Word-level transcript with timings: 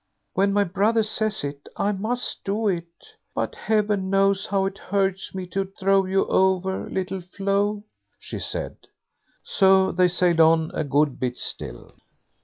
"When 0.33 0.51
my 0.51 0.63
brother 0.63 1.03
says 1.03 1.43
it, 1.43 1.67
I 1.77 1.91
must 1.91 2.43
do 2.43 2.67
it, 2.67 2.87
but 3.35 3.53
heaven 3.53 4.09
knows 4.09 4.47
how 4.47 4.65
it 4.65 4.79
hurts 4.79 5.35
me 5.35 5.45
to 5.49 5.71
throw 5.79 6.05
you 6.05 6.25
over, 6.25 6.89
Little 6.89 7.21
Flo", 7.21 7.83
she 8.17 8.39
said. 8.39 8.77
So 9.43 9.91
they 9.91 10.07
sailed 10.07 10.39
on 10.39 10.71
a 10.73 10.83
good 10.83 11.19
bit 11.19 11.37
still. 11.37 11.91